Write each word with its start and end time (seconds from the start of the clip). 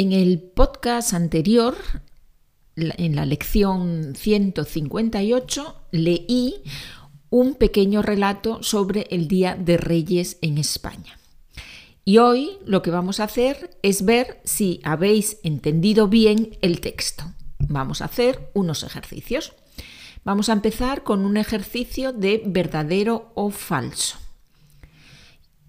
En 0.00 0.14
el 0.14 0.40
podcast 0.40 1.12
anterior, 1.12 1.76
en 2.74 3.16
la 3.16 3.26
lección 3.26 4.14
158, 4.16 5.76
leí 5.90 6.62
un 7.28 7.54
pequeño 7.54 8.00
relato 8.00 8.62
sobre 8.62 9.08
el 9.10 9.28
Día 9.28 9.56
de 9.56 9.76
Reyes 9.76 10.38
en 10.40 10.56
España. 10.56 11.18
Y 12.06 12.16
hoy 12.16 12.52
lo 12.64 12.80
que 12.80 12.90
vamos 12.90 13.20
a 13.20 13.24
hacer 13.24 13.76
es 13.82 14.06
ver 14.06 14.40
si 14.42 14.80
habéis 14.84 15.36
entendido 15.42 16.08
bien 16.08 16.56
el 16.62 16.80
texto. 16.80 17.24
Vamos 17.58 18.00
a 18.00 18.06
hacer 18.06 18.50
unos 18.54 18.84
ejercicios. 18.84 19.52
Vamos 20.24 20.48
a 20.48 20.54
empezar 20.54 21.02
con 21.02 21.26
un 21.26 21.36
ejercicio 21.36 22.14
de 22.14 22.42
verdadero 22.46 23.32
o 23.34 23.50
falso. 23.50 24.16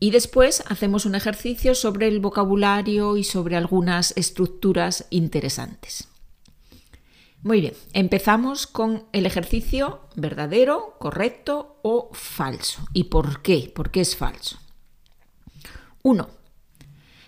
Y 0.04 0.10
después 0.10 0.64
hacemos 0.66 1.06
un 1.06 1.14
ejercicio 1.14 1.76
sobre 1.76 2.08
el 2.08 2.22
vocabulario 2.22 3.18
y 3.18 3.24
sobre 3.24 3.56
algunas 3.56 4.18
estructuras 4.18 5.06
interesantes. 5.12 6.08
Muy 7.44 7.62
bien, 7.62 7.76
empezamos 7.94 8.66
con 8.66 9.06
el 9.12 9.28
ejercicio 9.28 10.02
verdadero, 10.16 10.96
correcto 11.00 11.78
o 11.84 12.10
falso. 12.14 12.82
¿Y 12.94 13.06
por 13.06 13.44
qué? 13.44 13.72
¿Por 13.76 13.92
qué 13.92 14.02
es 14.02 14.16
falso? 14.16 14.58
1. 16.02 16.28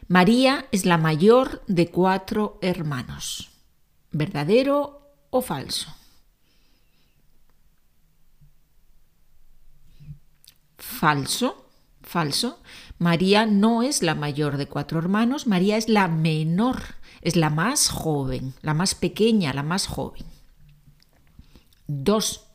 María 0.07 0.65
es 0.71 0.87
la 0.87 0.97
mayor 0.97 1.61
de 1.67 1.91
cuatro 1.91 2.57
hermanos. 2.63 3.51
¿Verdadero 4.09 5.11
o 5.29 5.41
falso? 5.43 5.95
Falso. 10.75 11.62
Falso. 12.13 12.61
María 12.99 13.47
no 13.47 13.81
es 13.81 14.03
la 14.03 14.13
mayor 14.13 14.57
de 14.57 14.67
cuatro 14.67 14.99
hermanos, 14.99 15.47
María 15.47 15.77
es 15.77 15.89
la 15.89 16.07
menor, 16.07 16.79
es 17.21 17.35
la 17.35 17.49
más 17.49 17.89
joven, 17.89 18.53
la 18.61 18.75
más 18.75 18.93
pequeña, 18.93 19.51
la 19.51 19.63
más 19.63 19.87
joven. 19.87 20.23
2. 21.87 22.45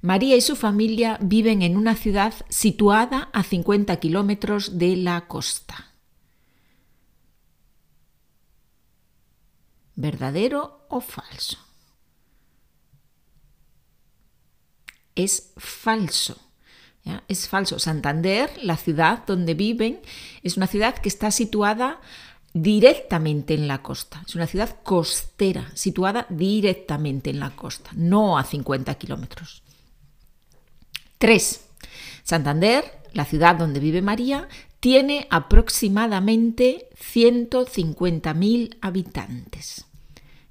María 0.00 0.34
y 0.34 0.40
su 0.40 0.56
familia 0.56 1.16
viven 1.22 1.62
en 1.62 1.76
una 1.76 1.94
ciudad 1.94 2.34
situada 2.48 3.30
a 3.32 3.44
50 3.44 4.00
kilómetros 4.00 4.76
de 4.78 4.96
la 4.96 5.28
costa. 5.28 5.92
¿Verdadero 9.94 10.88
o 10.88 11.00
falso? 11.00 11.58
Es 15.14 15.52
falso. 15.56 16.51
Es 17.28 17.48
falso. 17.48 17.78
Santander, 17.78 18.50
la 18.62 18.76
ciudad 18.76 19.24
donde 19.26 19.54
viven, 19.54 20.00
es 20.42 20.56
una 20.56 20.66
ciudad 20.66 20.94
que 20.94 21.08
está 21.08 21.30
situada 21.30 22.00
directamente 22.52 23.54
en 23.54 23.66
la 23.66 23.82
costa. 23.82 24.22
Es 24.26 24.34
una 24.34 24.46
ciudad 24.46 24.76
costera, 24.82 25.70
situada 25.74 26.26
directamente 26.28 27.30
en 27.30 27.40
la 27.40 27.50
costa, 27.50 27.90
no 27.94 28.38
a 28.38 28.44
50 28.44 28.94
kilómetros. 28.96 29.62
3. 31.18 31.60
Santander, 32.22 32.84
la 33.12 33.24
ciudad 33.24 33.56
donde 33.56 33.80
vive 33.80 34.02
María, 34.02 34.48
tiene 34.80 35.26
aproximadamente 35.30 36.88
150.000 36.98 38.78
habitantes. 38.80 39.86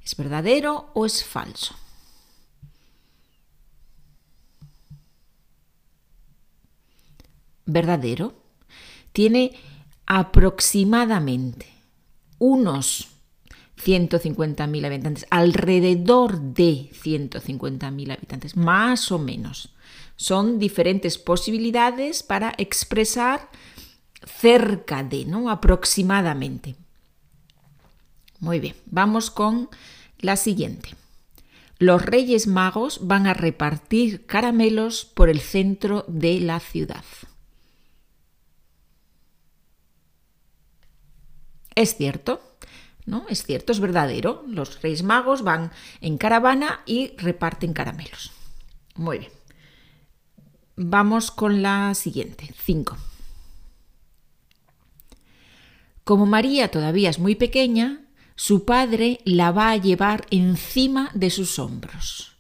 ¿Es 0.04 0.16
verdadero 0.16 0.90
o 0.94 1.06
es 1.06 1.24
falso? 1.24 1.76
Verdadero 7.66 8.34
tiene 9.12 9.54
aproximadamente 10.06 11.68
unos 12.38 13.10
150.000 13.84 14.86
habitantes, 14.86 15.26
alrededor 15.30 16.40
de 16.40 16.90
150.000 16.92 18.12
habitantes, 18.12 18.56
más 18.56 19.12
o 19.12 19.20
menos. 19.20 19.74
Son 20.16 20.60
diferentes 20.60 21.18
posibilidades 21.18 22.24
para 22.24 22.54
expresar 22.58 23.50
cerca 24.26 25.04
de, 25.04 25.26
¿no? 25.26 25.50
Aproximadamente. 25.50 26.76
Muy 28.40 28.60
bien, 28.60 28.76
vamos 28.86 29.32
con 29.32 29.70
la 30.20 30.36
siguiente. 30.36 30.90
Los 31.80 32.04
Reyes 32.04 32.46
Magos 32.46 33.00
van 33.02 33.26
a 33.26 33.34
repartir 33.34 34.26
caramelos 34.28 35.06
por 35.06 35.30
el 35.30 35.40
centro 35.40 36.06
de 36.08 36.40
la 36.40 36.60
ciudad. 36.60 37.04
Es 41.82 41.96
cierto, 41.96 42.40
¿no? 43.08 43.26
Es 43.28 43.44
cierto, 43.44 43.72
es 43.72 43.80
verdadero. 43.80 44.44
Los 44.48 44.84
Reyes 44.84 45.02
Magos 45.02 45.42
van 45.42 45.72
en 46.00 46.20
caravana 46.20 46.82
y 46.86 47.18
reparten 47.18 47.74
caramelos. 47.74 48.32
Muy 48.94 49.18
bien. 49.18 49.32
Vamos 50.76 51.32
con 51.32 51.64
la 51.64 51.96
siguiente, 51.96 52.54
5. 52.56 52.96
Como 56.04 56.28
María 56.28 56.70
todavía 56.70 57.10
es 57.10 57.18
muy 57.18 57.34
pequeña, 57.34 58.06
su 58.36 58.64
padre 58.64 59.20
la 59.26 59.52
va 59.52 59.72
a 59.72 59.78
llevar 59.78 60.28
encima 60.30 61.10
de 61.16 61.32
sus 61.32 61.58
hombros. 61.58 62.36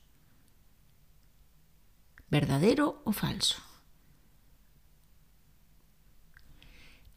¿Verdadero 2.30 3.01
o 3.06 3.12
falso? 3.12 3.57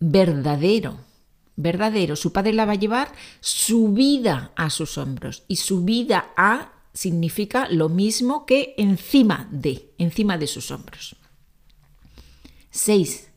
Verdadero 0.01 1.13
verdadero. 1.57 2.17
Su 2.17 2.33
padre 2.33 2.53
la 2.53 2.65
va 2.65 2.73
a 2.73 2.77
llevar 2.77 3.13
subida 3.41 4.53
a 4.57 4.71
sus 4.71 4.99
hombros. 4.99 5.45
Y 5.49 5.57
subida 5.57 6.33
a 6.37 6.73
significa 6.93 7.69
lo 7.69 7.89
mismo 7.89 8.47
que 8.47 8.75
encima 8.79 9.49
de, 9.51 9.93
encima 9.99 10.39
de 10.39 10.47
sus 10.47 10.71
hombros. 10.71 11.17
6. 12.71 13.29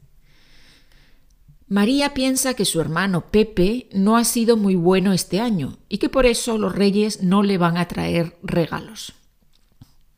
María 1.68 2.14
piensa 2.14 2.54
que 2.54 2.64
su 2.64 2.80
hermano 2.80 3.30
Pepe 3.30 3.90
no 3.92 4.16
ha 4.16 4.24
sido 4.24 4.56
muy 4.56 4.76
bueno 4.76 5.12
este 5.12 5.42
año 5.42 5.78
y 5.90 5.98
que 5.98 6.08
por 6.08 6.26
eso 6.26 6.58
los 6.58 6.74
reyes 6.74 7.24
no 7.24 7.44
le 7.44 7.58
van 7.58 7.78
a 7.78 7.88
traer 7.88 8.38
regalos. 8.42 9.14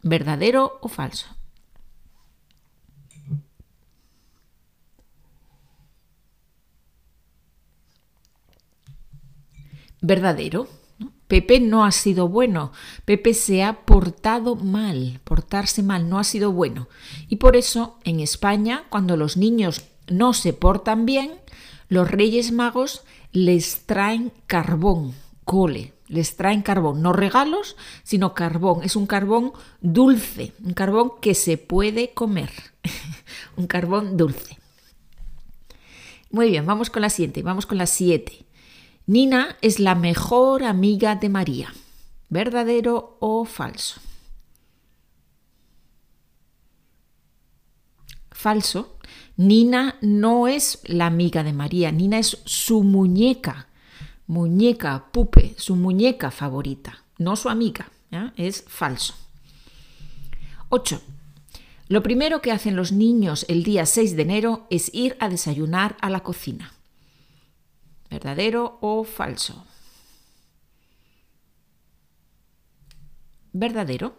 ¿Verdadero 0.03 0.77
o 0.81 0.89
falso? 0.89 1.38
Verdadero. 10.01 10.67
Pepe 11.27 11.59
no 11.59 11.85
ha 11.85 11.91
sido 11.91 12.27
bueno, 12.27 12.71
Pepe 13.05 13.35
se 13.35 13.63
ha 13.63 13.85
portado 13.85 14.55
mal, 14.55 15.21
portarse 15.23 15.83
mal 15.83 16.09
no 16.09 16.17
ha 16.17 16.23
sido 16.23 16.51
bueno. 16.51 16.89
Y 17.27 17.35
por 17.35 17.55
eso 17.55 17.99
en 18.03 18.19
España, 18.19 18.85
cuando 18.89 19.15
los 19.15 19.37
niños 19.37 19.83
no 20.07 20.33
se 20.33 20.53
portan 20.53 21.05
bien, 21.05 21.33
los 21.87 22.09
Reyes 22.09 22.51
Magos 22.51 23.03
les 23.31 23.85
traen 23.85 24.31
carbón, 24.47 25.13
cole, 25.45 25.93
les 26.07 26.35
traen 26.35 26.63
carbón, 26.63 27.01
no 27.01 27.13
regalos, 27.13 27.77
sino 28.03 28.33
carbón. 28.33 28.83
Es 28.83 28.95
un 28.95 29.05
carbón 29.05 29.53
dulce, 29.81 30.53
un 30.63 30.73
carbón 30.73 31.13
que 31.21 31.35
se 31.35 31.57
puede 31.57 32.11
comer, 32.13 32.51
un 33.55 33.67
carbón 33.67 34.17
dulce. 34.17 34.57
Muy 36.31 36.49
bien, 36.49 36.65
vamos 36.65 36.89
con 36.89 37.01
la 37.01 37.09
siguiente, 37.09 37.43
vamos 37.43 37.65
con 37.65 37.77
la 37.77 37.85
siete. 37.85 38.45
Nina 39.09 39.57
es 39.63 39.79
la 39.79 39.95
mejor 39.95 40.63
amiga 40.63 41.15
de 41.15 41.29
María. 41.29 41.73
¿Verdadero 42.29 43.17
o 43.19 43.43
falso? 43.43 43.99
Falso. 48.29 48.99
Nina 49.35 49.95
no 50.01 50.47
es 50.47 50.81
la 50.83 51.07
amiga 51.07 51.41
de 51.43 51.53
María, 51.53 51.91
Nina 51.91 52.19
es 52.19 52.37
su 52.45 52.83
muñeca, 52.83 53.67
muñeca, 54.27 55.05
pupe, 55.11 55.55
su 55.57 55.75
muñeca 55.75 56.29
favorita, 56.29 57.03
no 57.17 57.35
su 57.35 57.49
amiga. 57.49 57.89
Es 58.35 58.63
falso. 58.67 59.15
8. 60.69 61.01
Lo 61.87 62.03
primero 62.03 62.43
que 62.43 62.51
hacen 62.51 62.75
los 62.75 62.91
niños 62.91 63.47
el 63.49 63.63
día 63.63 63.87
6 63.87 64.15
de 64.15 64.21
enero 64.21 64.67
es 64.69 64.93
ir 64.93 65.17
a 65.19 65.29
desayunar 65.29 65.97
a 65.99 66.11
la 66.11 66.19
cocina. 66.19 66.73
¿Verdadero 68.09 68.79
o 68.81 69.03
falso? 69.03 69.65
¿Verdadero? 73.53 74.15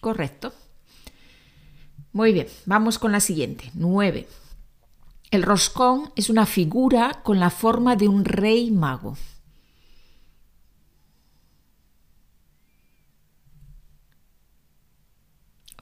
Correcto. 0.00 0.52
Muy 2.12 2.32
bien, 2.32 2.46
vamos 2.66 2.98
con 2.98 3.10
la 3.10 3.20
siguiente. 3.20 3.70
9. 3.74 4.28
El 5.30 5.42
roscón 5.42 6.12
es 6.14 6.30
una 6.30 6.46
figura 6.46 7.22
con 7.24 7.40
la 7.40 7.50
forma 7.50 7.96
de 7.96 8.06
un 8.06 8.24
rey 8.24 8.70
mago. 8.70 9.16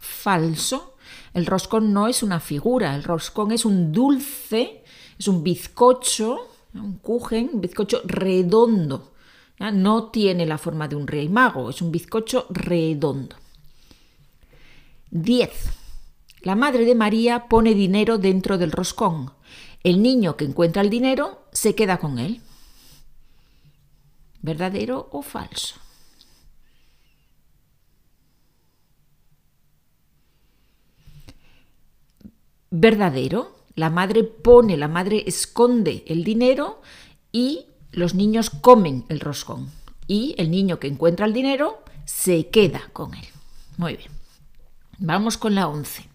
Falso. 0.01 0.97
El 1.35 1.47
roscón 1.47 1.93
no 1.93 2.09
es 2.09 2.23
una 2.23 2.41
figura, 2.41 2.95
el 2.95 3.05
roscón 3.05 3.53
es 3.53 3.65
un 3.65 3.93
dulce, 3.93 4.85
es 5.19 5.29
un 5.29 5.43
bizcocho 5.43 6.52
Un 6.75 6.99
Kuchen, 6.99 7.51
un 7.53 7.61
bizcocho 7.61 8.03
redondo. 8.05 9.13
No 9.59 10.11
tiene 10.11 10.47
la 10.47 10.59
forma 10.59 10.89
de 10.89 10.97
un 10.97 11.07
rey 11.07 11.29
mago, 11.29 11.71
es 11.71 11.83
un 11.83 11.93
bizcocho 11.93 12.47
redondo. 12.51 13.37
10. 15.11 15.51
La 16.41 16.57
madre 16.57 16.85
de 16.85 16.95
María 16.95 17.47
pone 17.49 17.75
dinero 17.75 18.19
dentro 18.19 18.59
del 18.59 18.73
roscón. 18.73 19.33
El 19.85 20.03
niño 20.03 20.37
que 20.37 20.45
encuentra 20.45 20.83
el 20.83 20.91
dinero 20.91 21.45
se 21.53 21.75
queda 21.75 21.99
con 21.99 22.19
él. 22.19 22.41
¿Verdadero 24.41 25.09
o 25.13 25.23
falso? 25.23 25.77
Verdadero. 32.71 33.62
La 33.75 33.91
madre 33.91 34.25
pone, 34.25 34.77
la 34.77 34.89
madre 34.89 35.25
esconde 35.27 36.05
el 36.07 36.25
dinero 36.25 36.83
y 37.31 37.67
los 37.91 38.15
niños 38.15 38.51
comen 38.51 39.05
el 39.09 39.21
roscón. 39.21 39.71
Y 40.07 40.35
el 40.39 40.51
niño 40.51 40.79
que 40.79 40.89
encuentra 40.89 41.27
el 41.27 41.33
dinero 41.33 41.83
se 42.05 42.49
queda 42.49 42.91
con 42.93 43.15
él. 43.15 43.27
Muy 43.77 43.97
bien. 43.97 44.11
Vamos 44.99 45.39
con 45.39 45.55
la 45.55 45.69
11. 45.69 46.09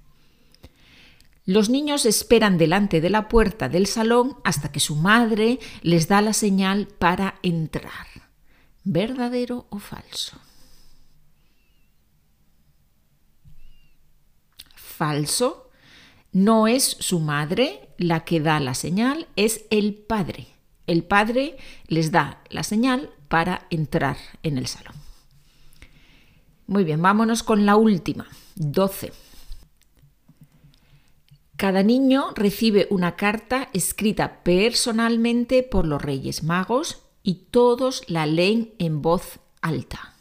Los 1.45 1.69
niños 1.69 2.05
esperan 2.05 2.57
delante 2.57 2.99
de 2.99 3.09
la 3.09 3.29
puerta 3.29 3.69
del 3.69 3.87
salón 3.87 4.37
hasta 4.43 4.71
que 4.71 4.81
su 4.81 4.95
madre 4.95 5.59
les 5.81 6.07
da 6.07 6.21
la 6.21 6.33
señal 6.33 6.87
para 6.87 7.39
entrar. 7.41 8.07
¿Verdadero 8.83 9.65
o 9.69 9.79
falso? 9.79 10.39
Falso. 14.75 15.66
No 16.37 16.67
es 16.67 16.97
su 16.99 17.19
madre 17.19 17.89
la 17.97 18.23
que 18.23 18.39
da 18.39 18.59
la 18.59 18.75
señal, 18.75 19.27
es 19.35 19.65
el 19.71 19.95
padre. 19.95 20.45
El 20.85 21.03
padre 21.03 21.57
les 21.87 22.11
da 22.11 22.43
la 22.51 22.61
señal 22.61 23.09
para 23.27 23.65
entrar 23.71 24.17
en 24.43 24.59
el 24.59 24.67
salón. 24.67 24.93
Muy 26.67 26.83
bien, 26.83 27.01
vámonos 27.01 27.41
con 27.41 27.65
la 27.65 27.75
última, 27.75 28.27
12. 28.53 29.13
Cada 31.55 31.81
niño 31.81 32.25
recibe 32.35 32.85
una 32.91 33.15
carta 33.15 33.69
escrita 33.73 34.43
personalmente 34.43 35.63
por 35.63 35.87
los 35.87 36.03
Reyes 36.03 36.43
Magos 36.43 37.01
y 37.23 37.47
todos 37.49 38.03
la 38.05 38.27
leen 38.27 38.75
en 38.77 39.01
voz 39.01 39.39
alta. 39.59 40.13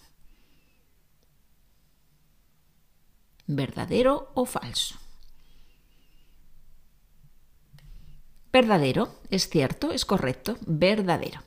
¿Verdadero 3.46 4.30
o 4.32 4.46
falso? 4.46 4.96
Verdadero, 8.56 9.08
es 9.28 9.50
cierto, 9.50 9.90
es 9.90 10.06
correcto, 10.06 10.56
verdadero. 10.66 11.40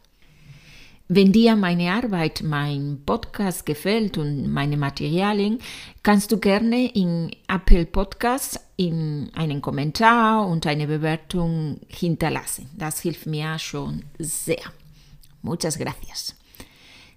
Wenn 1.07 1.31
dir 1.31 1.55
meine 1.55 1.91
Arbeit, 1.91 2.43
mein 2.43 3.01
Podcast 3.03 3.65
gefällt 3.65 4.19
und 4.19 4.47
meine 4.47 4.77
Materialien, 4.77 5.57
kannst 6.03 6.31
du 6.31 6.39
gerne 6.39 6.85
in 6.93 7.31
Apple 7.47 7.87
Podcasts 7.87 8.59
in 8.77 9.31
einen 9.33 9.59
Kommentar 9.59 10.45
und 10.45 10.67
eine 10.67 10.85
Bewertung 10.85 11.79
hinterlassen. 11.87 12.69
Das 12.77 12.99
hilft 12.99 13.25
mir 13.25 13.57
schon 13.57 14.05
sehr. 14.19 14.71
Muchas 15.41 15.79
gracias. 15.79 16.35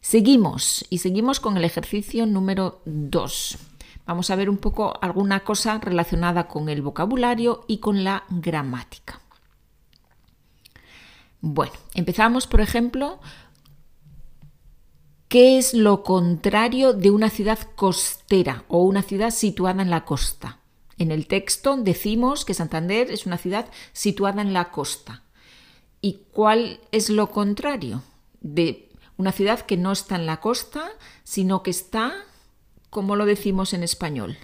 Seguimos 0.00 0.86
y 0.88 0.96
seguimos 1.00 1.38
con 1.38 1.58
el 1.58 1.64
ejercicio 1.64 2.24
número 2.24 2.80
2. 2.86 3.58
Vamos 4.06 4.30
a 4.30 4.36
ver 4.36 4.48
un 4.48 4.56
poco 4.56 4.98
alguna 5.02 5.40
cosa 5.40 5.78
relacionada 5.78 6.48
con 6.48 6.70
el 6.70 6.80
vocabulario 6.80 7.66
y 7.68 7.76
con 7.76 8.04
la 8.04 8.24
gramática. 8.30 9.21
Bueno, 11.42 11.74
empezamos, 11.94 12.46
por 12.46 12.62
ejemplo, 12.62 13.20
¿Qué 15.32 15.56
es 15.56 15.72
lo 15.72 16.02
contrario 16.02 16.92
de 16.92 17.10
una 17.10 17.30
ciudad 17.30 17.58
costera 17.74 18.66
o 18.68 18.82
una 18.82 19.00
ciudad 19.00 19.30
situada 19.30 19.80
en 19.80 19.88
la 19.88 20.04
costa? 20.04 20.58
En 20.98 21.10
el 21.10 21.26
texto 21.26 21.74
decimos 21.78 22.44
que 22.44 22.52
Santander 22.52 23.10
es 23.10 23.24
una 23.24 23.38
ciudad 23.38 23.66
situada 23.94 24.42
en 24.42 24.52
la 24.52 24.70
costa. 24.70 25.22
¿Y 26.02 26.26
cuál 26.32 26.80
es 26.90 27.08
lo 27.08 27.30
contrario 27.30 28.02
de 28.42 28.90
una 29.16 29.32
ciudad 29.32 29.60
que 29.60 29.78
no 29.78 29.92
está 29.92 30.16
en 30.16 30.26
la 30.26 30.38
costa, 30.40 30.90
sino 31.24 31.62
que 31.62 31.70
está, 31.70 32.12
como 32.90 33.16
lo 33.16 33.24
decimos 33.24 33.72
en 33.72 33.84
español? 33.84 34.36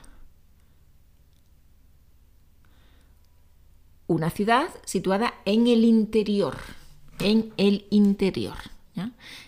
Una 4.07 4.31
ciudad 4.31 4.71
situada 4.87 5.35
en 5.45 5.67
el 5.67 5.85
interior, 5.85 6.57
en 7.21 7.53
el 7.57 7.87
interior. 7.91 8.57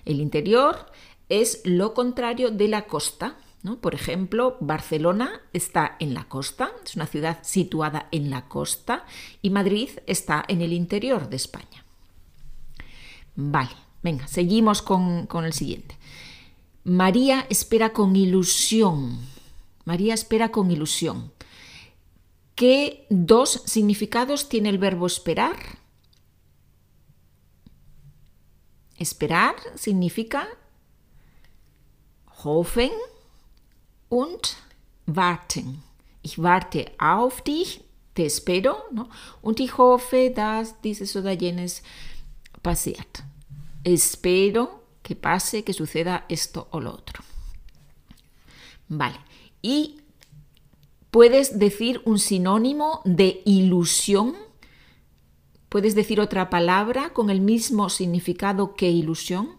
El 0.05 0.20
interior 0.20 0.87
es 1.28 1.62
lo 1.64 1.94
contrario 1.94 2.50
de 2.50 2.69
la 2.69 2.87
costa. 2.87 3.37
¿no? 3.62 3.81
Por 3.81 3.94
ejemplo, 3.94 4.56
Barcelona 4.61 5.40
está 5.52 5.96
en 5.99 6.14
la 6.14 6.28
costa, 6.28 6.70
es 6.84 6.96
una 6.96 7.06
ciudad 7.06 7.40
situada 7.43 8.08
en 8.11 8.31
la 8.31 8.49
costa, 8.49 9.05
y 9.43 9.50
Madrid 9.50 9.90
está 10.06 10.44
en 10.49 10.62
el 10.62 10.72
interior 10.72 11.28
de 11.28 11.37
España. 11.37 11.84
Vale, 13.37 13.70
venga, 14.02 14.26
seguimos 14.26 14.82
con, 14.82 15.26
con 15.26 15.44
el 15.44 15.52
siguiente. 15.52 15.96
María 16.84 17.46
espera 17.50 17.93
con 17.93 18.17
ilusión. 18.17 19.19
María 19.84 20.14
espera 20.14 20.50
con 20.50 20.70
ilusión. 20.70 21.32
¿Qué 22.55 23.06
dos 23.11 23.62
significados 23.67 24.49
tiene 24.49 24.70
el 24.70 24.78
verbo 24.78 25.06
esperar? 25.06 25.80
Esperar 29.00 29.55
significa 29.75 30.43
hoffen 32.44 32.91
und 34.08 34.56
warten. 35.06 35.82
Ich 36.23 36.41
warte 36.43 36.91
auf 36.99 37.41
dich, 37.43 37.82
te 38.14 38.26
espero, 38.26 38.76
¿no? 38.93 39.08
und 39.41 39.58
ich 39.58 39.79
hoffe, 39.79 40.31
dass 40.35 40.81
dieses 40.82 41.17
oder 41.17 41.32
jenes 41.32 41.82
passiert. 42.62 43.23
Espero 43.82 44.82
que 45.03 45.17
pase, 45.17 45.62
que 45.62 45.73
suceda 45.73 46.25
esto 46.29 46.69
o 46.70 46.81
lo 46.81 46.93
otro. 46.93 47.25
Vale. 48.88 49.19
Y 49.62 50.00
puedes 51.11 51.58
decir 51.58 52.03
un 52.05 52.19
sinónimo 52.19 53.00
de 53.05 53.41
ilusión. 53.46 54.35
Puedes 55.70 55.94
decir 55.94 56.20
otra 56.20 56.50
palabra 56.50 57.12
con 57.12 57.31
el 57.31 57.40
mismo 57.40 57.88
significado 57.88 58.75
que 58.75 58.90
ilusión. 58.90 59.50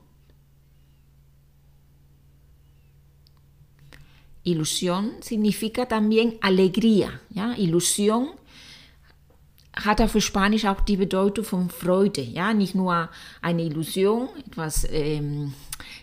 Ilusión 4.43 5.13
significa 5.21 5.87
también 5.87 6.37
alegría. 6.41 7.21
¿ya? 7.29 7.55
Ilusión 7.57 8.31
hat 9.73 10.01
auf 10.01 10.19
Spanisch 10.19 10.65
auch 10.65 10.81
die 10.81 10.97
Bedeutung 10.97 11.45
von 11.45 11.69
Freude. 11.69 12.23
Ja? 12.23 12.53
Nicht 12.53 12.75
nur 12.75 13.09
eine 13.41 13.63
Illusion, 13.63 14.27
etwas 14.45 14.85
ähm, 14.91 15.53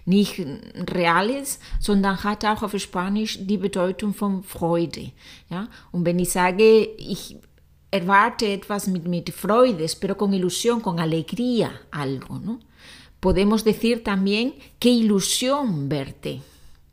nicht 0.06 0.40
Reales, 0.90 1.60
sondern 1.80 2.24
hat 2.24 2.46
auch 2.46 2.62
auf 2.62 2.74
Spanisch 2.78 3.38
die 3.42 3.58
Bedeutung 3.58 4.14
von 4.14 4.42
Freude. 4.42 5.12
Ja? 5.50 5.68
Und 5.92 6.06
wenn 6.06 6.18
ich 6.18 6.30
sage, 6.30 6.84
ich 6.96 7.36
erwarte 7.90 8.52
etwas 8.52 8.86
mit, 8.88 9.06
mit 9.06 9.32
Freude, 9.32 9.84
espero 9.84 10.16
con 10.16 10.34
ilusión, 10.34 10.80
con 10.80 11.00
alegría 11.00 11.82
algo, 11.90 12.38
¿no? 12.38 12.60
Podemos 13.20 13.64
decir 13.64 14.04
también 14.04 14.54
qué 14.78 14.90
ilusión 14.90 15.88
verte. 15.88 16.40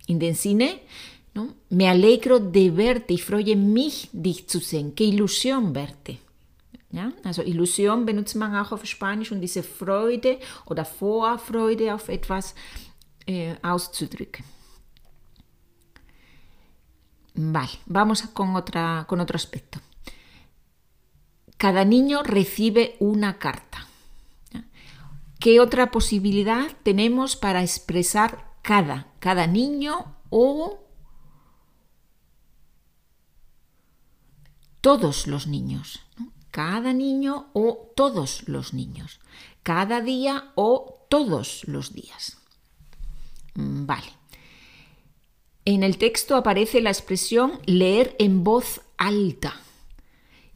In 0.08 0.20
den 0.20 0.36
Sinne, 0.36 0.82
¿no? 1.34 1.54
Me 1.70 1.88
alegro 1.88 2.40
de 2.40 2.72
verte, 2.72 3.14
ich 3.14 3.24
freue 3.24 3.56
mich, 3.56 4.10
dich 4.12 4.48
zu 4.48 4.60
sehen. 4.60 4.94
Qué 4.94 5.04
ilusión 5.04 5.74
verte. 5.74 6.20
Ja? 6.96 7.12
Also 7.24 7.44
Illusion 7.44 8.06
benutzt 8.06 8.36
man 8.36 8.56
auch 8.56 8.72
auf 8.72 8.86
Spanisch, 8.86 9.32
um 9.32 9.42
diese 9.42 9.64
Freude 9.64 10.40
oder 10.66 10.86
Vorfreude 10.86 11.94
auf 11.94 12.08
etwas 12.10 12.56
äh, 13.28 13.56
auszudrücken. 13.62 14.46
Vale, 17.34 17.70
vamos 17.86 18.22
con, 18.34 18.56
otra, 18.56 19.06
con 19.08 19.20
otro 19.20 19.36
aspecto. 19.36 19.80
Cada 21.58 21.86
niño 21.86 22.24
recibe 22.24 22.96
una 23.00 23.40
carta. 23.40 23.88
¿Qué 25.40 25.60
otra 25.60 25.92
posibilidad 25.92 26.72
tenemos 26.84 27.36
para 27.36 27.62
expresar 27.62 28.52
cada, 28.62 29.08
cada 29.20 29.48
niño 29.48 30.16
o 30.30 30.80
todos 34.82 35.26
los 35.26 35.48
niños, 35.48 36.02
cada 36.52 36.94
niño 36.94 37.48
o 37.54 37.92
todos 37.96 38.48
los 38.48 38.74
niños, 38.74 39.20
cada 39.64 40.00
día 40.00 40.52
o 40.54 41.08
todos 41.10 41.68
los 41.68 41.94
días. 41.94 42.38
Mm, 43.56 43.86
vale. 43.88 44.12
En 45.66 45.82
el 45.82 45.98
texto 45.98 46.36
aparece 46.36 46.82
la 46.82 46.92
expresión 46.92 47.60
leer 47.66 48.16
en 48.20 48.44
voz 48.44 48.82
alta. 48.98 49.60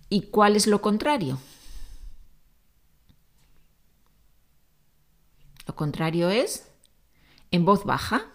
¿Y 0.10 0.24
cuál 0.24 0.56
es 0.56 0.68
lo 0.68 0.82
contrario? 0.82 1.40
contrario 5.80 6.30
es 6.30 6.68
en 7.52 7.64
voz 7.64 7.86
baja, 7.86 8.26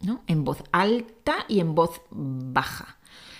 ¿no? 0.00 0.24
en 0.26 0.42
voz 0.42 0.58
alta 0.72 1.46
y 1.46 1.60
en 1.60 1.76
voz 1.76 2.00
baja. 2.10 2.98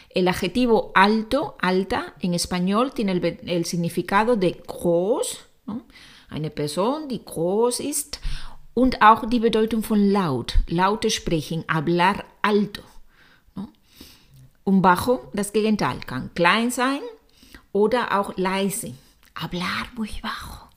El 0.08 0.28
adjetivo 0.28 0.92
alto, 0.94 1.56
alta, 1.58 2.14
en 2.20 2.32
español 2.34 2.92
tiene 2.92 3.10
el, 3.44 3.64
significado 3.64 4.36
de 4.36 4.62
groß, 4.64 5.40
¿no? 5.66 5.82
eine 6.30 6.50
Person, 6.50 7.08
die 7.08 7.24
groß 7.24 7.80
ist, 7.80 8.20
und 8.72 9.02
auch 9.02 9.28
die 9.28 9.40
Bedeutung 9.40 9.82
von 9.82 10.12
laut, 10.12 10.54
laute 10.68 11.10
sprechen, 11.10 11.64
hablar 11.66 12.24
alto. 12.40 12.82
¿no? 13.56 13.72
Un 14.62 14.80
bajo, 14.80 15.28
das 15.32 15.52
Gegenteil, 15.52 15.98
kann 16.06 16.32
klein 16.34 16.70
sein 16.70 17.00
oder 17.74 18.18
auch 18.18 18.32
leise, 18.36 18.94
hablar 19.34 19.88
muy 19.96 20.10
bajo. 20.22 20.70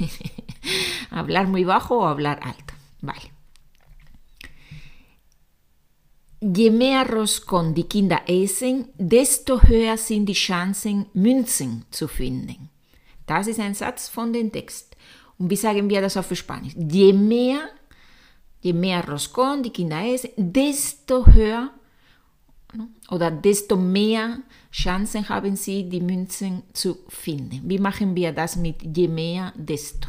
hablar 1.10 1.46
muy 1.46 1.64
bajo 1.64 1.98
o 1.98 2.06
hablar 2.06 2.40
alto. 2.42 2.74
Vale. 3.02 3.30
Je 6.40 6.70
mehr 6.70 7.06
Roscon 7.06 7.74
die 7.74 7.84
Kinder 7.84 8.22
essen, 8.26 8.88
desto 8.96 9.60
höher 9.62 9.98
sind 9.98 10.26
die 10.26 10.32
Chancen, 10.32 11.06
Münzen 11.12 11.84
zu 11.90 12.08
finden. 12.08 12.70
Das 13.26 13.46
ist 13.46 13.60
ein 13.60 13.74
Satz 13.74 14.08
von 14.08 14.32
dem 14.32 14.50
Text. 14.50 14.96
Und 15.38 15.50
wie 15.50 15.56
sagen 15.56 15.90
wir 15.90 16.00
das 16.00 16.16
auf 16.16 16.34
Spanisch? 16.34 16.72
Je 16.74 17.12
mehr, 17.12 17.68
je 18.62 18.72
mehr 18.72 19.06
Roscon 19.06 19.62
die 19.62 19.70
Kinder 19.70 20.02
essen, 20.02 20.30
desto 20.38 21.26
höher 21.26 21.70
oder 23.10 23.30
desto 23.30 23.76
mehr 23.76 24.40
Chancen 24.70 25.28
haben 25.28 25.56
sie, 25.56 25.88
die 25.88 26.00
Münzen 26.00 26.62
zu 26.72 26.98
finden. 27.08 27.62
Wie 27.68 27.78
machen 27.78 28.14
wir 28.14 28.32
das 28.32 28.56
mit 28.56 28.96
je 28.96 29.08
mehr, 29.08 29.52
desto? 29.56 30.08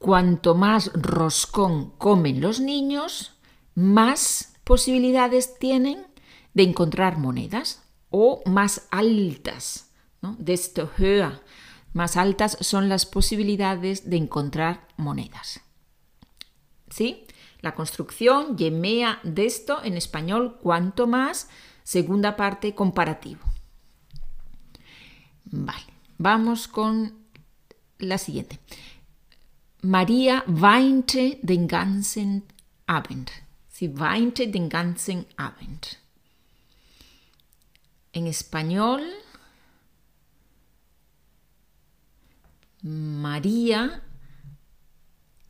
cuanto 0.00 0.54
más 0.54 0.90
roscón 0.94 1.90
comen 1.98 2.40
los 2.40 2.58
niños, 2.58 3.32
más 3.74 4.54
posibilidades 4.64 5.58
tienen 5.58 6.06
de 6.54 6.64
encontrar 6.64 7.18
monedas 7.18 7.82
o 8.08 8.42
más 8.46 8.88
altas, 8.90 9.90
¿no? 10.22 10.36
desto 10.38 10.90
höher, 10.98 11.42
más 11.92 12.16
altas 12.16 12.56
son 12.60 12.88
las 12.88 13.04
posibilidades 13.04 14.08
de 14.08 14.16
encontrar 14.16 14.88
monedas. 14.96 15.60
¿Sí? 16.88 17.26
La 17.60 17.74
construcción, 17.74 18.56
yemea 18.56 19.20
de 19.22 19.46
esto 19.46 19.82
en 19.84 19.96
español, 19.96 20.58
cuanto 20.62 21.06
más, 21.06 21.48
segunda 21.82 22.36
parte, 22.36 22.74
comparativo. 22.74 23.40
Vale, 25.44 25.84
vamos 26.18 26.68
con 26.68 27.14
la 27.98 28.18
siguiente. 28.18 28.58
Maria 29.82 30.44
weinte 30.46 31.38
den 31.42 31.66
ganzen 31.66 32.44
Abend. 32.86 33.30
Sie 33.68 33.88
weinte 33.88 34.46
den 34.46 34.68
ganzen 34.68 35.26
Abend. 35.36 35.98
En 38.12 38.26
español, 38.26 39.02
María 42.82 44.02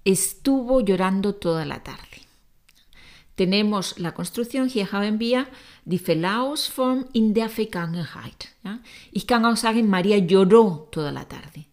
estuvo 0.05 0.81
llorando 0.81 1.35
toda 1.35 1.65
la 1.65 1.83
tarde. 1.83 2.21
Tenemos 3.35 3.99
la 3.99 4.13
construcción, 4.13 4.69
hier 4.69 4.93
haben 4.93 5.19
wir 5.19 5.47
die 5.85 5.99
Verlaufsform 5.99 7.07
in 7.15 7.33
der 7.33 7.49
Vergangenheit. 7.49 8.49
Ich 9.13 9.27
kann 9.27 9.47
auch 9.47 9.57
sagen, 9.57 9.89
María 9.89 10.19
lloró 10.19 10.89
toda 10.91 11.11
la 11.11 11.25
tarde. 11.25 11.65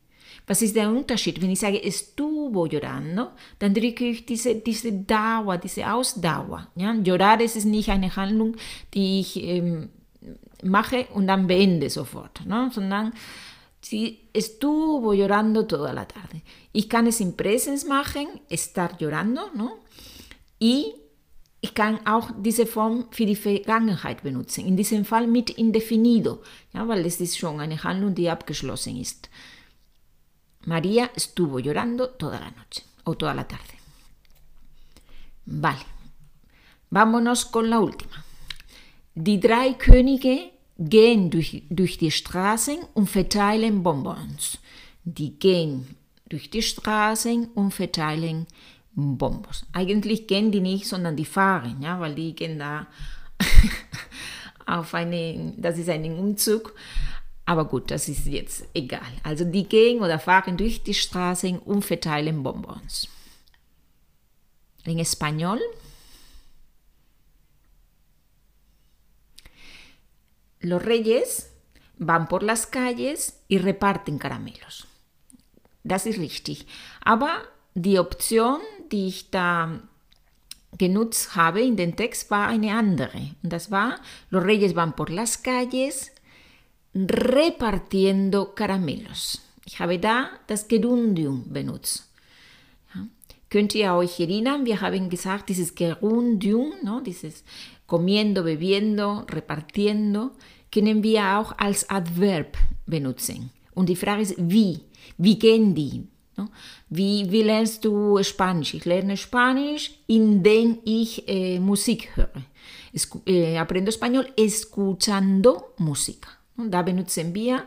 Was 0.48 0.62
ist 0.62 0.78
der 0.78 0.90
Unterschied? 0.90 1.42
Wenn 1.42 1.52
ich 1.52 1.60
sage, 1.60 1.84
estuvo 1.84 2.66
llorando, 2.68 3.32
dann 3.60 3.74
drücke 3.74 4.06
ich 4.06 4.26
diese, 4.26 4.56
diese 4.56 4.94
Dauer, 4.94 5.58
diese 5.58 5.92
Ausdauer. 5.92 6.70
Ja? 6.76 6.94
Llorar 6.94 7.42
es 7.42 7.58
ist 7.58 7.66
nicht 7.66 7.90
eine 7.90 8.16
Handlung, 8.16 8.56
die 8.94 9.20
ich 9.20 9.44
ähm, 9.44 9.90
mache 10.64 11.06
und 11.14 11.28
dann 11.28 11.48
beende 11.48 11.90
sofort, 11.90 12.46
¿no? 12.46 12.70
sondern 12.72 13.12
si 13.82 14.30
estuvo 14.34 15.14
llorando 15.14 15.66
toda 15.66 15.94
la 15.94 16.08
tarde. 16.08 16.42
Ich 16.74 16.90
kann 16.90 17.08
es 17.08 17.20
im 17.20 17.36
Präsens 17.36 17.86
machen, 17.86 18.28
estar 18.50 18.98
llorando, 19.00 19.50
¿no? 19.54 19.80
y 20.60 20.96
ich 21.62 21.74
kann 21.74 22.06
auch 22.06 22.32
diese 22.38 22.66
Form 22.66 23.08
für 23.12 23.26
die 23.26 23.36
Vergangenheit 23.36 24.24
benutzen, 24.24 24.66
in 24.66 24.78
diesem 24.78 25.06
Fall 25.06 25.28
mit 25.28 25.50
indefinido, 25.50 26.44
ja, 26.74 26.88
weil 26.88 27.06
es 27.06 27.20
ist 27.20 27.38
schon 27.38 27.60
eine 27.60 27.84
Handlung, 27.84 28.14
die 28.14 28.30
abgeschlossen 28.30 28.98
ist. 28.98 29.30
María 30.66 31.10
estuvo 31.16 31.60
llorando 31.60 32.10
toda 32.10 32.40
la 32.40 32.52
noche 32.52 32.84
o 33.06 33.16
toda 33.16 33.34
la 33.34 33.48
tarde. 33.48 33.74
Vale, 35.46 35.86
vámonos 36.90 37.46
con 37.46 37.70
la 37.70 37.80
última. 37.80 38.24
Die 39.16 39.40
drei 39.40 39.74
Könige 39.74 40.52
gehen 40.78 41.30
durch, 41.30 41.64
durch 41.70 41.98
die 41.98 42.12
Straßen 42.12 42.78
und 42.94 43.10
verteilen 43.10 43.84
Bonbons. 43.84 44.60
Die 45.04 45.38
gehen 45.40 45.96
durch 46.30 46.50
die 46.50 46.62
Straßen 46.62 47.46
und 47.56 47.74
verteilen 47.74 48.48
Bonbons. 48.94 49.66
Eigentlich 49.74 50.28
gehen 50.28 50.52
die 50.52 50.60
nicht, 50.60 50.88
sondern 50.88 51.16
die 51.16 51.26
fahren, 51.26 51.82
ja, 51.82 52.00
weil 52.00 52.16
die 52.16 52.36
gehen 52.36 52.60
da 52.60 52.88
auf 54.66 54.94
einen, 54.94 55.62
das 55.62 55.78
ist 55.78 55.90
ein 55.90 56.18
Umzug 56.18 56.74
aber 57.48 57.64
gut, 57.64 57.92
das 57.92 58.10
ist 58.10 58.26
jetzt 58.26 58.66
egal. 58.74 59.08
Also 59.24 59.46
die 59.46 59.64
gehen 59.64 60.02
oder 60.02 60.20
fahren 60.20 60.58
durch 60.58 60.84
die 60.84 60.94
Straßen 60.94 61.60
und 61.60 61.86
verteilen 61.86 62.44
Bonbons. 62.44 63.08
En 64.84 65.00
español. 65.00 65.58
Los 70.60 70.84
reyes 70.84 71.52
van 71.98 72.28
por 72.28 72.44
las 72.44 72.66
calles 72.66 73.40
y 73.48 73.58
reparten 73.58 74.18
caramelos. 74.18 74.88
Das 75.84 76.06
ist 76.06 76.20
richtig. 76.20 76.68
Aber 77.04 77.44
die 77.74 78.00
Option, 78.00 78.60
die 78.92 79.08
ich 79.08 79.30
da 79.32 79.82
genutzt 80.78 81.36
habe 81.36 81.62
in 81.62 81.78
den 81.78 81.96
Text, 81.96 82.30
war 82.30 82.48
eine 82.48 82.76
andere. 82.76 83.18
Und 83.42 83.54
das 83.54 83.72
war, 83.72 84.00
los 84.30 84.44
reyes 84.44 84.76
van 84.76 84.96
por 84.96 85.10
las 85.10 85.42
calles 85.42 86.12
repartiendo 86.94 88.54
caramelos. 88.56 89.42
Ich 89.66 89.80
habe 89.80 90.00
da 90.00 90.30
das 90.48 90.68
Gerundium 90.68 91.52
benutzt. 91.52 92.08
Könnt 93.50 93.74
ihr 93.76 93.94
euch 93.94 94.20
erinnern, 94.20 94.66
wir 94.66 94.82
haben 94.82 95.10
gesagt, 95.10 95.48
dieses 95.48 95.74
Gerundium, 95.74 96.74
no, 96.84 97.00
dieses 97.00 97.46
comiendo, 97.88 98.44
bebiendo, 98.44 99.26
repartiendo, 99.30 100.32
können 100.72 101.02
wir 101.02 101.40
auch 101.40 101.58
als 101.58 101.90
Adverb 101.90 102.58
benutzen. 102.86 103.50
Und 103.74 103.90
die 103.90 103.96
Frage 103.96 104.22
ist, 104.22 104.36
wie? 104.38 104.82
Wie 105.18 105.40
gehen 105.40 105.74
die? 105.74 106.08
Wie, 106.90 107.32
wie 107.32 107.42
lernst 107.42 107.84
du 107.84 108.22
Spanisch? 108.22 108.74
Ich 108.76 108.86
lerne 108.86 109.18
Spanisch, 109.18 109.92
indem 110.08 110.78
ich 110.86 111.28
äh, 111.28 111.60
Musik 111.60 112.16
höre. 112.16 112.44
Escu 112.94 113.22
äh, 113.26 113.58
aprendo 113.58 113.90
español 113.90 114.28
escuchando 114.36 115.74
música. 115.78 116.30
Da 116.56 116.82
benutzen 116.82 117.34
wir 117.34 117.64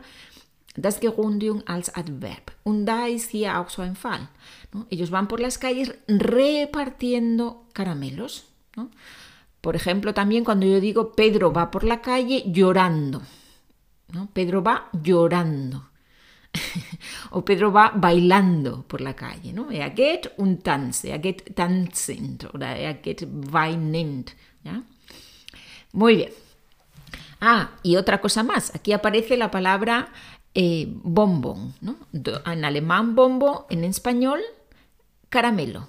das 0.77 1.01
Gerundium 1.01 1.63
als 1.67 1.95
Adverb. 1.95 2.53
Und 2.63 2.87
da 2.87 3.07
ist 3.07 3.31
hier 3.31 3.59
auch 3.59 3.71
so 3.71 3.83
ein 3.83 3.97
Fall. 3.97 4.29
Ellos 4.89 5.11
van 5.11 5.27
por 5.27 5.41
las 5.41 5.59
calles 5.59 5.93
repartiendo 6.09 7.67
caramelos. 7.73 8.45
Por 9.61 9.77
ejemplo, 9.77 10.15
también 10.15 10.45
cuando 10.45 10.67
yo 10.67 10.81
digo 10.81 11.13
Pedro 11.13 11.53
va 11.53 11.71
por 11.71 11.85
la 11.85 12.01
calle 12.01 12.45
llorando. 12.47 13.23
Pedro 14.33 14.63
va 14.63 14.89
llorando. 14.93 15.91
o 17.31 17.45
Pedro 17.45 17.73
va 17.73 17.93
bailando 17.95 18.83
por 18.83 19.01
la 19.01 19.15
calle. 19.15 19.53
¿no? 19.53 19.71
Er 19.71 19.91
geht 19.91 20.33
und 20.37 20.63
tanzt. 20.63 21.05
Er 21.05 21.19
geht 21.19 21.55
tanzend 21.55 22.53
oder 22.55 22.77
er 22.77 22.95
geht 22.95 23.27
weinend. 23.53 24.35
¿ya? 24.65 24.83
Muy 25.93 26.17
bien. 26.17 26.33
Ah, 27.41 27.71
y 27.83 27.97
otra 27.97 28.21
cosa 28.21 28.43
más, 28.43 28.75
aquí 28.75 28.93
aparece 28.93 29.37
la 29.39 29.51
palabra 29.51 30.13
eh, 30.55 30.87
bonbon, 30.89 31.75
¿no? 31.81 31.97
En 32.13 32.65
alemán 32.65 33.15
bombo, 33.15 33.67
en 33.71 33.85
español 33.85 34.41
caramelo. 35.31 35.89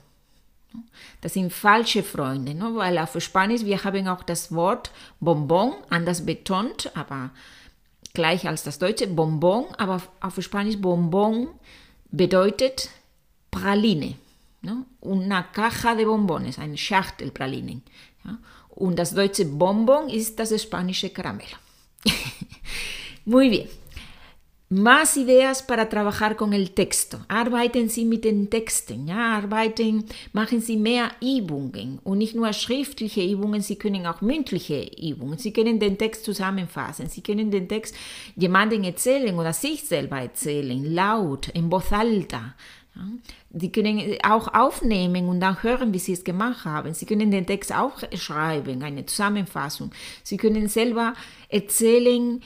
Das 1.21 1.33
sind 1.33 1.51
falsche 1.51 2.03
Freunde, 2.03 2.53
ne? 2.53 2.71
weil 2.75 2.97
auf 2.97 3.15
Spanisch 3.21 3.65
wir 3.65 3.83
haben 3.83 4.07
auch 4.07 4.23
das 4.23 4.53
Wort 4.53 4.91
Bonbon 5.19 5.73
anders 5.89 6.25
betont, 6.25 6.91
aber 6.95 7.31
gleich 8.13 8.47
als 8.47 8.63
das 8.63 8.79
deutsche 8.79 9.07
Bonbon, 9.07 9.65
aber 9.77 10.01
auf 10.21 10.41
Spanisch 10.41 10.77
Bonbon 10.77 11.47
bedeutet 12.11 12.89
Praline. 13.49 14.15
Ne? 14.61 14.85
Una 15.01 15.43
caja 15.43 15.95
de 15.95 16.05
bombones, 16.05 16.59
eine 16.59 16.77
Schachtel 16.77 17.31
Pralinen. 17.31 17.81
Ja? 18.23 18.37
Und 18.69 18.97
das 18.97 19.13
deutsche 19.13 19.45
Bonbon 19.45 20.09
ist 20.09 20.39
das 20.39 20.61
spanische 20.61 21.09
Caramelo. 21.09 21.57
Muy 23.25 23.49
bien. 23.49 23.80
Más 24.73 25.17
ideas 25.17 25.63
para 25.63 25.89
trabajar 25.89 26.37
con 26.37 26.53
el 26.53 26.71
texto. 26.71 27.19
Arbeiten 27.27 27.89
Sie 27.89 28.05
mit 28.05 28.23
den 28.23 28.49
Texten. 28.49 29.05
Ja, 29.05 29.35
arbeiten, 29.35 30.05
machen 30.31 30.61
Sie 30.61 30.77
mehr 30.77 31.11
Übungen. 31.19 31.99
Und 32.05 32.19
nicht 32.19 32.35
nur 32.35 32.53
schriftliche 32.53 33.21
Übungen, 33.21 33.59
Sie 33.59 33.75
können 33.75 34.07
auch 34.07 34.21
mündliche 34.21 34.89
Übungen. 34.97 35.37
Sie 35.37 35.51
können 35.51 35.81
den 35.81 35.97
Text 35.97 36.23
zusammenfassen. 36.23 37.09
Sie 37.09 37.19
können 37.19 37.51
den 37.51 37.67
Text 37.67 37.93
jemandem 38.37 38.85
erzählen 38.85 39.37
oder 39.37 39.51
sich 39.51 39.83
selber 39.83 40.21
erzählen, 40.21 40.81
laut, 40.85 41.49
in 41.49 41.69
voz 41.69 41.91
alta. 41.91 42.55
Ja, 42.95 43.01
die 43.49 43.73
können 43.73 44.17
auch 44.23 44.53
aufnehmen 44.53 45.27
und 45.27 45.41
dann 45.41 45.61
hören, 45.63 45.93
wie 45.93 45.99
sie 45.99 46.13
es 46.13 46.23
gemacht 46.23 46.63
haben. 46.63 46.93
Sie 46.93 47.05
können 47.05 47.29
den 47.29 47.45
Text 47.45 47.73
auch 47.73 48.03
schreiben, 48.15 48.83
eine 48.83 49.05
Zusammenfassung. 49.05 49.91
Sie 50.23 50.37
können 50.37 50.69
selber 50.69 51.13
erzählen, 51.49 52.41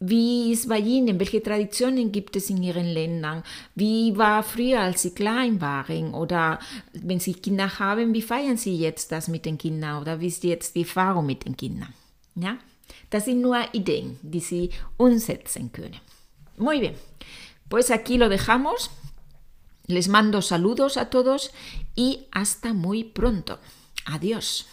wie 0.00 0.52
ist 0.52 0.68
bei 0.68 0.78
Ihnen? 0.78 1.18
Welche 1.18 1.42
Traditionen 1.42 2.10
gibt 2.12 2.36
es 2.36 2.50
in 2.50 2.62
Ihren 2.62 2.86
Ländern? 2.86 3.42
Wie 3.74 4.16
war 4.16 4.42
früher, 4.42 4.80
als 4.80 5.02
Sie 5.02 5.14
klein 5.14 5.60
waren? 5.60 6.14
Oder 6.14 6.58
wenn 6.92 7.20
Sie 7.20 7.34
Kinder 7.34 7.78
haben, 7.78 8.12
wie 8.12 8.22
feiern 8.22 8.56
Sie 8.56 8.76
jetzt 8.76 9.12
das 9.12 9.28
mit 9.28 9.44
den 9.44 9.58
Kindern? 9.58 10.02
Oder 10.02 10.20
wie 10.20 10.26
ist 10.26 10.44
jetzt 10.44 10.74
die 10.74 10.82
Erfahrung 10.82 11.26
mit 11.26 11.44
den 11.44 11.56
Kindern? 11.56 11.92
¿Ya? 12.34 12.58
Das 13.10 13.26
sind 13.26 13.40
nur 13.40 13.58
Ideen, 13.72 14.18
die 14.22 14.40
Sie 14.40 14.70
umsetzen 14.96 15.70
können. 15.72 16.00
Muy 16.56 16.80
bien, 16.80 16.94
pues 17.68 17.90
aquí 17.90 18.16
lo 18.16 18.28
dejamos. 18.28 18.90
Les 19.86 20.08
mando 20.08 20.40
saludos 20.40 20.96
a 20.96 21.10
todos 21.10 21.50
y 21.94 22.26
hasta 22.32 22.72
muy 22.72 23.04
pronto. 23.04 23.58
Adiós. 24.06 24.66